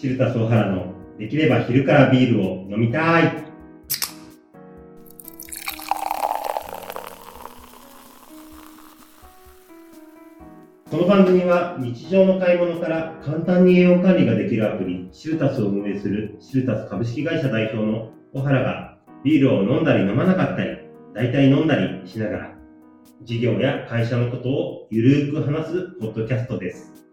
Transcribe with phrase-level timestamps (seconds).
[0.00, 3.44] シルタスオハラのできれば昼からビールを飲みたい。
[10.90, 20.78] この番組は日常の買い物から簡単に栄養管理ができるアプリシルタスを運営するシルタス株式会社代表の小原がビールを飲んだり飲まなかったり、
[21.12, 22.54] 大体飲んだりしながら
[23.24, 27.09] 事業や会社のことをゆるーく話すポッドキャストです。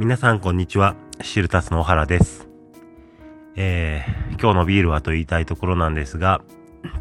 [0.00, 0.96] 皆さんこんにちは。
[1.20, 2.48] シルタスの小原です。
[3.54, 6.40] えー、今日のビールはと言いたいところなんですが、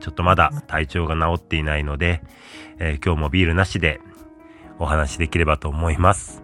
[0.01, 2.21] ちょっとまだ体調が治っていないので、
[2.77, 4.01] えー、今日もビールなしで
[4.79, 6.43] お話しできればと思います。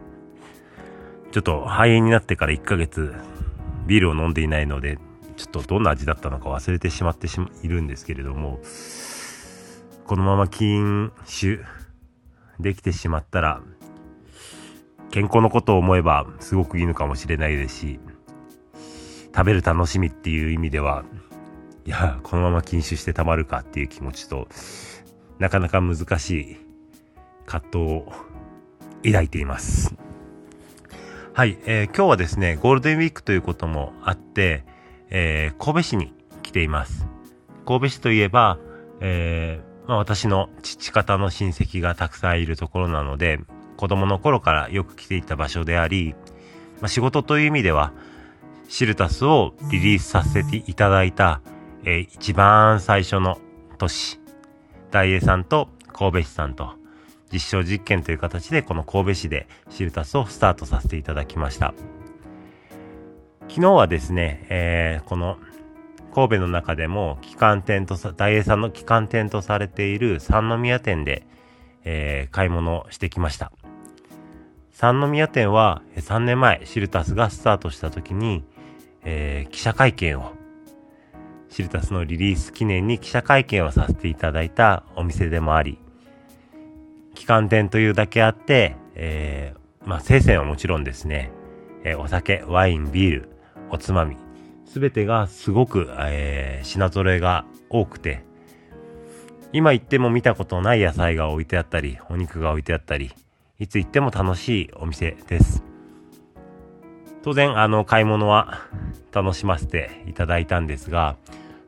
[1.33, 3.13] ちょっと肺炎になってから1ヶ月
[3.85, 4.97] ビールを飲んでいないので、
[5.35, 8.61] ちょっとどんな味だったのか忘れてしまってしいるんですけれども、
[10.05, 11.59] このまま禁酒
[12.61, 13.61] できてしまったら、
[15.15, 17.99] 健康のことを思えばすごくいいのかもしれないですし、
[19.33, 21.05] 食べる楽しみっていう意味では、
[21.85, 24.49] いや、このまま禁酒してたまるかっていう気持ちと、
[25.39, 26.57] なかなか難しい
[27.45, 28.11] 葛藤を
[29.05, 29.95] 抱いています。
[31.31, 34.65] はい、えー、今日はですね、ゴールデンウィークということもあって、
[35.09, 36.13] えー、神戸市に
[36.43, 37.07] 来ています。
[37.65, 38.59] 神戸市といえば、
[38.99, 43.39] えー、まあ、私の父方の親戚がたくさんいるところなので、
[43.77, 46.15] 子供の頃からよく来ていた場所であり、
[46.81, 47.93] まあ、仕事という意味では、
[48.67, 51.41] シルタスをリリースさせていただいた、
[51.83, 53.39] えー、一番最初の
[53.77, 54.19] 年、
[54.91, 56.73] 大英さんと神戸市さんと
[57.31, 61.73] 実証実験という形でこの神戸市でシルタスをスタートさせていただきました。
[63.47, 65.37] 昨日はですね、えー、この
[66.13, 71.27] 神戸の中でも機関店とさ大英さんの機関店とされている三宮店で、
[71.83, 73.51] えー、買い物をしてきました。
[74.75, 78.43] 三宮店は3年前シルタスがスタートした時に、
[79.05, 80.33] えー、記者会見を
[81.47, 85.79] シルタスのリリース記念に記者会見をさせていただいたお店でもあり、
[87.13, 91.31] 旗艦店というだけあって、えー、まあ、生鮮はもちろんですね、
[91.85, 93.29] えー、お酒、ワイン、ビール、
[93.69, 94.17] おつまみ、
[94.65, 98.25] すべてがすごく、えー、品揃えが多くて、
[99.53, 103.13] 今行っても見たことない野菜が置いてあったり、お肉が置いてあったり、
[103.57, 105.63] いつ行っても楽しいお店です。
[107.23, 108.59] 当然、あの、買い物は
[109.13, 111.15] 楽しませていただいたんですが、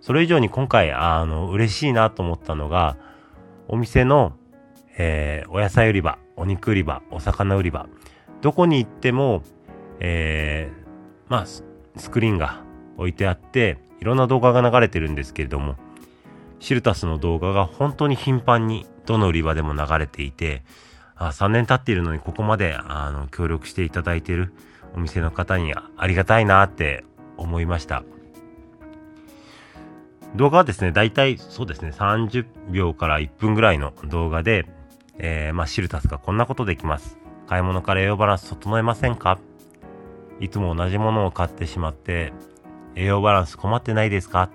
[0.01, 2.97] それ以上に今回、あの、嬉しいなと思ったのが、
[3.69, 4.33] お店の、
[4.97, 7.87] えー、お野菜売り場、お肉売り場、お魚売り場、
[8.41, 9.41] どこに行っても、
[9.99, 11.63] えー、まあ、ス
[12.11, 12.61] クリーンが
[12.97, 15.77] 置いてあって、いろんな動画が流れてるんですけれども、
[16.59, 20.63] シルタスの動画が本当に頻繁にどの売り場でも流れていて、
[21.17, 24.53] あ3年経っているのにここまであの協力していただいている
[24.95, 27.03] お店の方にありがたいなって
[27.37, 28.03] 思いました。
[30.35, 34.67] 動画はですね、だいたいそうですね、30秒から1分ぐらいの動画で、
[35.17, 37.17] えー、まあ、シルタスがこんなことできます。
[37.47, 39.39] 買い物から栄養バランス整えませんか？
[40.39, 42.33] いつも同じものを買ってしまって、
[42.95, 44.49] 栄養バランス困ってないですか？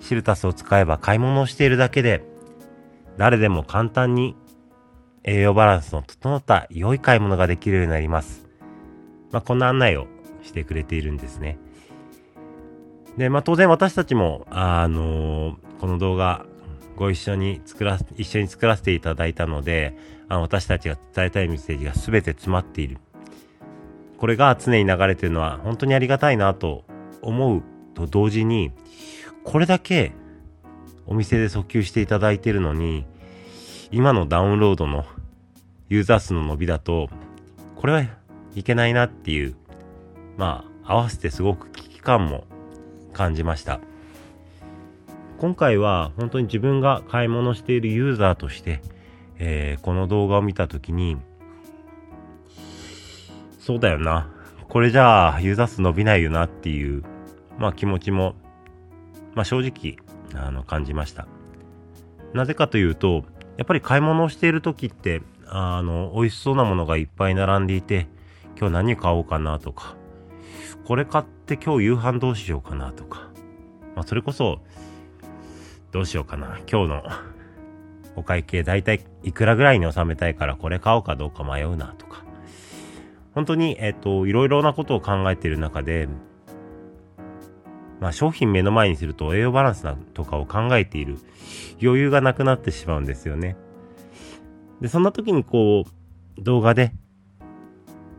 [0.00, 2.22] シルタスを使えば買い物をしているだけで、
[3.16, 4.36] 誰でも簡単に
[5.24, 8.46] 栄養バランスの整った良い買い物ができるようになります。
[9.32, 10.06] まあ、こんな案内を
[10.42, 11.58] してくれているんですね。
[13.16, 16.44] で、まあ、当然私たちも、あのー、この動画、
[16.96, 19.96] ご一緒に作ら、一緒に作らせていただいたので、
[20.28, 22.98] あの私たちが伝えたいメッセージが全て詰まっている。
[24.18, 26.84] これが常に流れてるのは本当にありがたいなと
[27.20, 27.62] 思う
[27.94, 28.72] と同時に、
[29.42, 30.12] これだけ
[31.06, 33.06] お店で訴求していただいているのに、
[33.94, 35.04] 今のダウンロードの
[35.88, 37.08] ユーザー数の伸びだと、
[37.76, 38.04] これは
[38.56, 39.54] いけないなっていう、
[40.36, 42.42] まあ、合わせてすごく危機感も
[43.12, 43.78] 感じました。
[45.38, 48.82] 今回は本当に自分が買い物しているユーザーとして、
[49.38, 51.16] えー、この動画を見たときに、
[53.60, 54.28] そうだよな。
[54.68, 57.04] これじゃあユーザー数伸びないよなっていう、
[57.60, 58.34] まあ気持ちも、
[59.36, 60.04] まあ正直、
[60.34, 61.28] あの、感じました。
[62.32, 63.24] なぜかというと、
[63.56, 68.08] やっぱり買い物をしている時って、あの、美味しそうなものがいっぱい並んでいて、
[68.58, 69.96] 今日何買おうかなとか、
[70.84, 73.30] これ買って今日夕飯どうしようかなとか、
[73.94, 74.60] まあそれこそ、
[75.92, 77.02] どうしようかな、今日の
[78.16, 82.24] お会計だいたいいくらぐらいに収めたいからこれ買おうかどうか迷うなとか、
[83.34, 86.08] 本当に、えっ、と、いろいろなことを考えている中で、
[88.04, 91.16] まあ、商品目の前にすると栄養バランスとかを考えている
[91.82, 93.56] 余裕がなくなってしまうんですよね。
[94.82, 96.92] で、そんな時にこう、動画で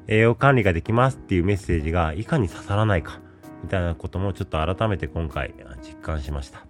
[0.07, 3.19] 栄養管理ができますっていうメッセージがいかに刺さらないか、
[3.61, 5.53] みたいなこともちょっと改めて今回
[5.83, 6.65] 実感しました。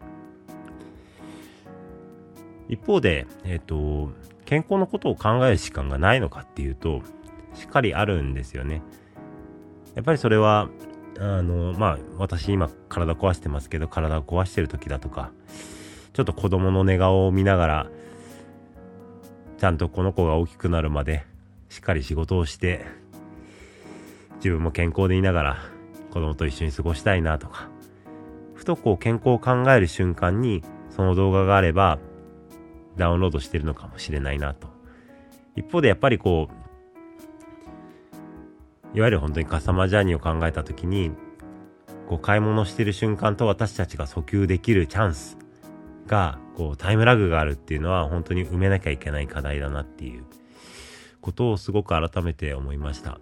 [2.67, 4.11] 一方で、えっ、ー、と、
[4.43, 7.01] 健康のことを考える時間がないのかっていうと、
[7.53, 8.81] しっかりあるんですよね。
[9.95, 10.67] やっぱりそれは、
[11.19, 15.31] あの、まあ、私今体壊してますけど、体を壊してる時だとか、
[16.13, 17.87] ちょっと子供の寝顔を見ながら、
[19.57, 21.25] ちゃんとこの子が大きくなるまで、
[21.69, 22.85] しっかり仕事をして、
[24.37, 25.57] 自分も健康でいながら、
[26.11, 27.69] 子供と一緒に過ごしたいなとか、
[28.53, 31.99] ふとこう健康を考える瞬間に、その動画があれば、
[32.97, 34.67] ダウンロードしてるのかもしれないなと。
[35.55, 36.64] 一方でやっぱりこう、
[38.95, 41.11] いわゆる本当にカスタマージャーニーを考えた時に、
[42.07, 45.37] こう買い物してる瞬間と私たちが訴求できるチャンス
[46.07, 50.23] が、こうタイムラグがあるっていうのは本当に埋めなきゃいけない課題だなっていう
[51.19, 53.19] ことをすごく改めて思いました。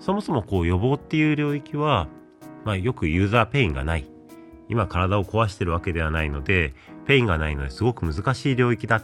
[0.00, 2.08] そもそもこう予防っていう領域は、
[2.64, 4.10] まあよくユーザーペインがない。
[4.68, 6.74] 今体を壊してるわけではないので、
[7.06, 9.00] pain がないのですごく難しい領域だ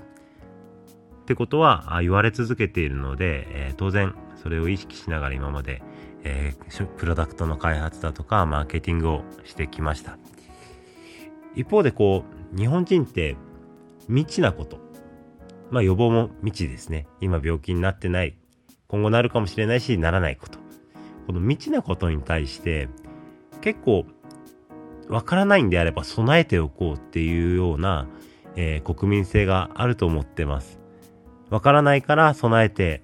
[1.31, 5.81] ってことは言われ続けているので、えー、当然それを意識しながら今まで、
[6.25, 10.19] えー、プロダクトの開発だとか、マーケティングをしてきました。
[11.55, 13.37] 一方でこう、日本人って
[14.09, 14.79] 未知なこと。
[15.71, 17.07] まあ予防も未知ですね。
[17.21, 18.37] 今病気になってない。
[18.89, 20.59] 今後なるかもしれないし、ならないこと。
[21.29, 22.89] この未知なことに対して、
[23.61, 24.05] 結構、
[25.09, 28.09] わからないんであれば備えておこうっていうような、
[28.57, 30.81] えー、国民性があると思ってます。
[31.51, 33.03] わからないから備えて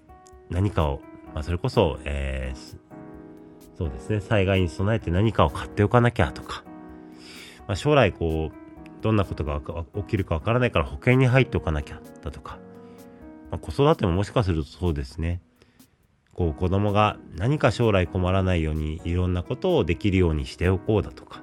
[0.50, 1.00] 何かを
[1.36, 6.64] まあ、それこそ、えー、そうですね、災害に備えて何かを買っておかなきゃとか、
[7.68, 9.60] まあ、将来こう、どんなことが
[9.96, 12.58] 起きるかわからないから保険に入っておかなきゃだとか、
[13.50, 15.42] まあ、子育てももしかするとそうですね。
[16.32, 21.42] こう子供が何か将来困らないようにいろんなことをできるようにしておこうだとか、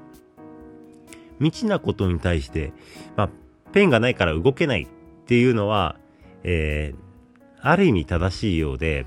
[1.37, 2.73] 未知なことに対して、
[3.15, 3.29] まあ、
[3.73, 4.87] ペンがないから動けないっ
[5.27, 5.97] ていうのは、
[6.43, 9.05] えー、ある意味正しいようで、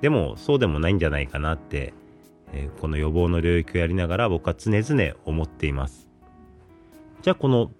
[0.00, 1.94] でもそうでもないんじゃないかなって、
[2.52, 6.08] えー、この予防の領域をやりながら僕は常々思っています。
[7.22, 7.70] じゃあこの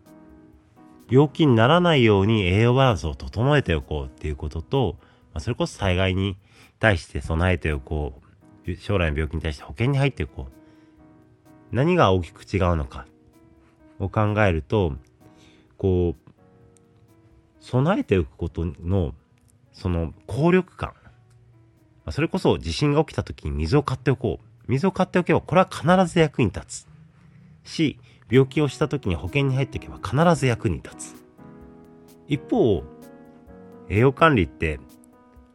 [1.10, 4.96] 病気にならないように栄養バランスを整えておこうっていうことと、
[5.34, 6.38] まあ、それこそ災害に
[6.78, 8.22] 対して備えておこ
[8.66, 11.76] う、将来の病気に対して保険に入っておこう。
[11.76, 13.06] 何が大きく違うのか
[13.98, 14.94] を考えると、
[15.76, 16.23] こう、
[17.64, 19.14] 備えておくことの、
[19.72, 20.92] その効力感。
[22.10, 24.46] それこそ地震が起きた時に水を買っておこう。
[24.68, 26.88] 水を買っておけば、これは必ず役に立つ。
[27.64, 27.98] し、
[28.30, 31.14] 病気をした時に保険に入っておけば必ず役に立つ。
[32.28, 32.84] 一方、
[33.88, 34.78] 栄養管理って、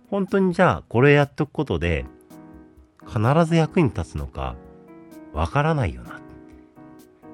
[0.10, 2.06] 本当にじゃあこれやっとくことで、
[3.06, 4.56] 必ず役に立つのか、
[5.32, 6.20] わからないよな。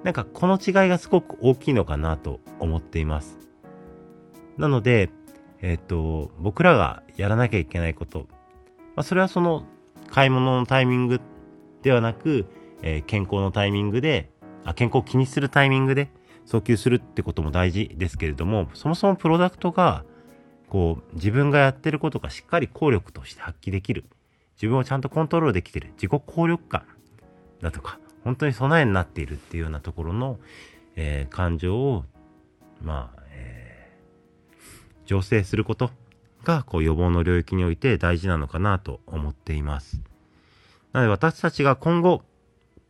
[0.03, 3.39] なんかこの違いがすごく大きいのかなと思っています。
[4.57, 5.09] なので、
[5.61, 8.27] えっ、と、僕らがやらなきゃいけないこと、
[8.95, 9.65] まあ、それはその
[10.09, 11.19] 買い物のタイミング
[11.81, 12.45] ではなく、
[12.81, 14.29] えー、健康のタイミングで
[14.65, 16.09] あ、健康を気にするタイミングで
[16.45, 20.03] 訴求するってことも大事ですけれども、そもそもプロダクトが、
[20.67, 24.05] こう、自分がやってることがしっかり効力として発揮できる。
[24.55, 25.91] 自分をちゃんとコントロールできてる。
[26.01, 26.83] 自己効力感
[27.61, 30.39] だとか、本当に備えになっているっていうようなところの、
[30.95, 32.05] えー、感情を、
[32.81, 33.21] まあ、
[35.05, 35.91] 醸成すること
[36.43, 40.01] がこう予防の領域において大事なのかなと思っています。
[40.93, 42.23] なので私たちが今後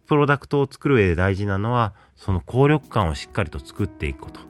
[0.05, 4.41] プロダクトを作る上で大事なのはその効力感をしっかりと作っていくこと。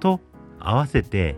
[0.00, 0.20] と
[0.58, 1.36] 合わせて、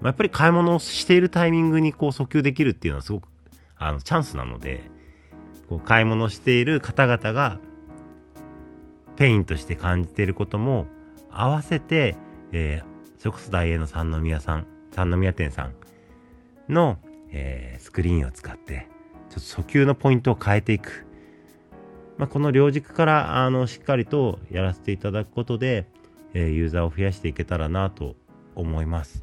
[0.00, 3.28] まあ、やっぱり買い物をしているタイミングにこう訴求できるっていうのはすごく
[3.76, 4.90] あのチャンスなので
[5.68, 7.58] こう買い物している方々が
[9.16, 10.86] pain として感じていることも
[11.30, 12.16] 合わせて、
[12.52, 12.89] えー、
[13.20, 15.74] それこそダイエーの三宮さん三宮店さん
[16.72, 16.98] の、
[17.30, 18.88] えー、スクリーンを使って、
[19.28, 21.06] ちょっと訴求のポイントを変えていく。
[22.16, 25.86] まあ、この両軸から、あの、しっかりとやらせていただくことで、
[26.32, 28.16] えー、ユーザーを増やしていけたらなと
[28.54, 29.22] 思います。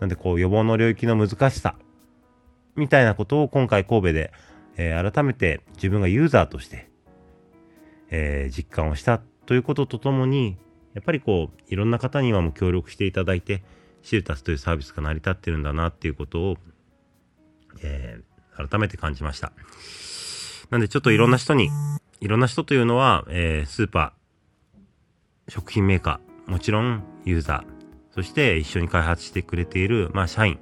[0.00, 1.76] なんで、こう、予防の領域の難しさ、
[2.76, 4.32] みたいなことを今回神戸で、
[4.76, 6.90] えー、改めて自分がユーザーとして、
[8.10, 10.56] えー、実感をしたということとともに、
[10.94, 13.62] やっぱりこう、いろんな方に今もう協力していただいて、
[14.02, 16.56] シルタスというサービスが成り立ってるんだなっていうことを、
[17.82, 19.52] えー、改めて感じました。
[20.70, 21.70] なんでちょっといろんな人に、
[22.20, 30.58] いろんな人というのは、えー、スーパー、食品メーカー、もちろんユーザー、そして一緒に開発してくれている、まあ、社員、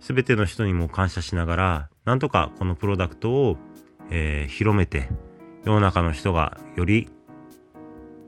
[0.00, 3.56] すべての人にも感謝しながら、なんとかこのプロダクトを、
[4.10, 5.08] えー、広めて、
[5.64, 7.08] 世の中の人がより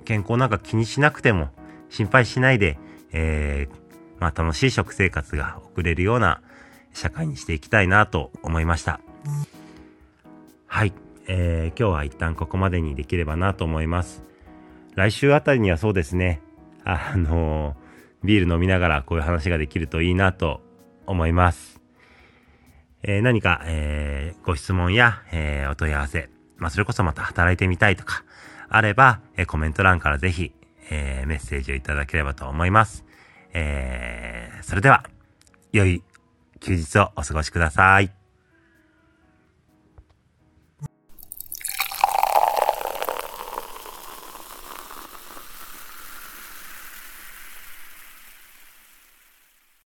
[0.04, 1.50] 健康なんか気にしなくても、
[1.88, 2.78] 心配しないで、
[3.12, 6.42] えー、まあ楽しい食生活が送れるような
[6.92, 9.00] 社会にしていきたいなと思いました。
[10.66, 10.92] はい。
[11.26, 14.23] えー、今日は一旦ここまでにできればなと思います。
[14.94, 16.40] 来週あたりにはそうですね、
[16.84, 20.61] あのー、ビール飲みながらこういう話ができるといいなと
[21.06, 21.80] 思います。
[23.02, 28.25] えー、何か、えー、ご質問や、えー、お問い合わせ、まあ、それこそまた働いてみたいとか、
[28.68, 30.52] あれば、えー、コメント欄からぜひ、
[30.90, 33.04] えー、メッセージをいただければと思います。
[33.52, 35.04] えー、それでは、
[35.73, 36.02] 良い
[36.61, 38.24] 休日をお過ごしください。